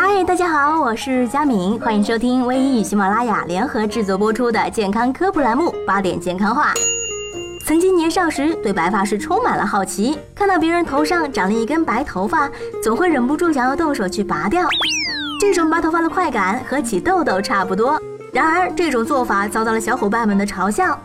[0.00, 6.72] 嗨，大家好，我是佳敏，欢迎收听微一与喜马拉雅联合制作播出的健康科普栏目《八点健康话》。
[7.66, 12.48] 曾经年少时对白发是充满了好奇，看到别人头上长了一根白头发，
[12.80, 14.68] 总会忍不住想要动手去拔掉。
[15.40, 18.00] 这种拔头发的快感和起痘痘差不多。
[18.32, 20.96] 然而，这种做法遭到了小伙伴们的嘲笑。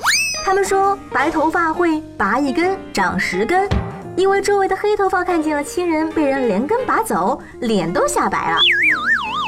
[0.45, 3.67] 他们说，白头发会拔一根长十根。
[4.15, 8.59] 因为周围的黑头发看见了亲人被人连根拔走，脸都吓白了。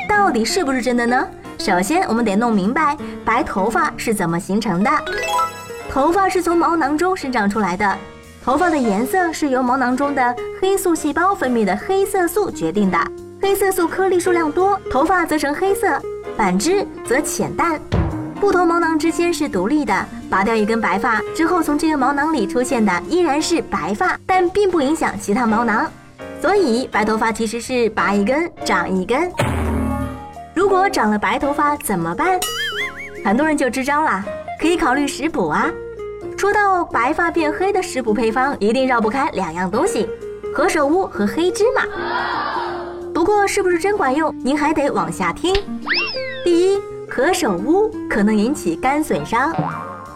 [0.07, 1.27] 到底是不是真的呢？
[1.59, 4.89] 首先，我们得弄明白白头发是怎么形成的。
[5.89, 7.97] 头发是从毛囊中生长出来的，
[8.43, 12.97] 头发的颜色是由毛囊中的黑素细胞分泌的黑色素决定的。
[13.41, 15.99] 黑色素颗粒数量多，头发则呈黑色；
[16.35, 17.79] 反之则浅淡。
[18.39, 25.89] 不同毛囊之间是独立的，拔掉一根白发之后，从这个毛囊里出现的依然是白发，但并不影响其他毛囊。
[26.41, 29.31] 所以白头发其实是拔一根长一根。
[30.65, 32.39] 如果长了白头发怎么办？
[33.23, 34.25] 很多人就支招啦，
[34.59, 35.69] 可以考虑食补啊。
[36.35, 40.09] 说到白发变黑的食补配方，一定绕不开两样东西：
[40.55, 41.83] 何首乌和黑芝麻。
[43.13, 45.53] 不过是不是真管用，您还得往下听。
[46.43, 46.81] 第一。
[47.07, 49.53] 何首乌可能引起肝损伤。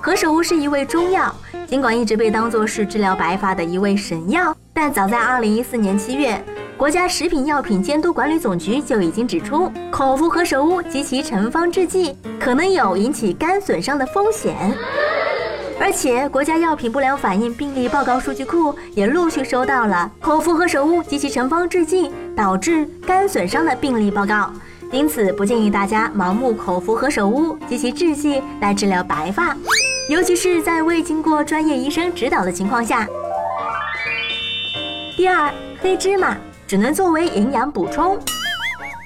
[0.02, 1.31] 何首乌是一味中药，
[1.67, 6.44] 尽管一直被当作是治疗白发的一味神药，但早在2014年7月，
[6.80, 14.55] 国家食品药品监督管理总局就已经指出，口服何首乌及其成方制剂可能有引起肝损伤的风险。
[15.77, 24.49] 而且，国家药品不良反应病例报告数据库也陆续收到了口服何首乌及其成方制剂导致肝损伤的病例报告。
[24.89, 29.53] 因此，不建议大家盲目口服何首乌及其制剂来治疗白发，
[30.08, 33.05] 尤其是在未经过专业医生指导的情况下。
[35.17, 36.38] 第二，黑芝麻
[36.70, 38.16] 只能作为营养补充。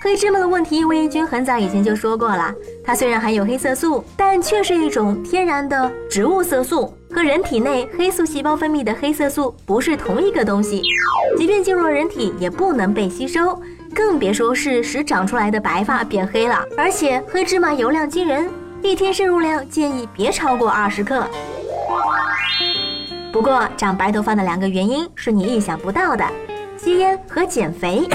[0.02, 2.54] 黑芝麻的问题，魏一军很早以前就说过了。
[2.84, 10.82] 它虽然含有黑色素，但却是一种天然的植物色素，和人体内黑素细胞分泌的黑色素不是同一个东西。
[11.38, 13.58] 即便进入了人体，也不能被吸收。
[13.96, 18.50] 更别说是使长出来的白发变黑了，而且黑芝麻油量惊人，
[18.82, 21.26] 一天摄入量建议别超过二十克。
[23.32, 26.26] 不过长白头发的两个原因是你意想不到的：
[26.84, 28.06] 吸烟和减肥。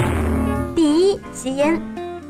[0.75, 1.81] 第一，吸烟，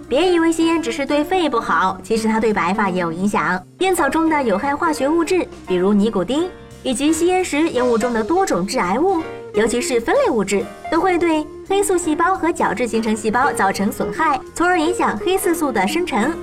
[0.07, 3.61] 别以为吸烟只是对肺不好，其实它对白发也有影响。
[3.79, 6.49] 烟草中的有害化学物质，比如尼古丁，
[6.81, 9.21] 以及吸烟时烟雾中的多种致癌物。
[9.53, 16.33] 尤其是分类物质都会对黑素细胞和角质形成细胞造成损害，从而影响黑色素的生成。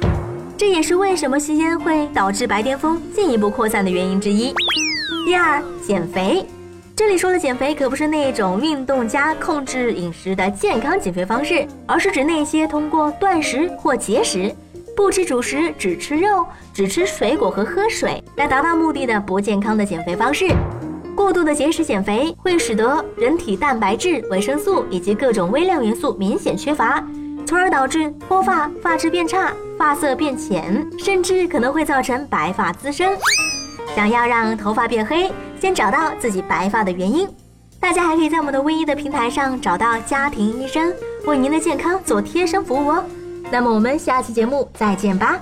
[0.58, 4.52] 这也是为什么吸烟会导致白癜风进一步扩散的原因之一。
[5.24, 6.46] 第二，减肥。
[6.96, 14.50] 这里说的减肥可不是那种运动加控制饮食的健康减肥方式，而是指那些通过断食或节食、
[14.96, 20.48] 不吃主食、只吃肉、只吃水果和喝水来达到目的的不健康的减肥方式。
[21.14, 27.04] 过度的节食减肥会使得人体蛋白质、维生素以及各种微量元素明显缺乏，
[27.44, 33.14] 从而导致脱发、发质变差、发色变浅，甚至可能会造成白发滋生。
[33.94, 35.30] 想要让头发变黑，
[35.60, 37.28] 先找到自己白发的原因。
[37.78, 40.92] 大家还可以在我们的微医的平台上找到家庭医生，
[41.26, 43.04] 为您的健康做贴身服务哦。
[43.50, 45.38] 那么我们下期节目再见吧。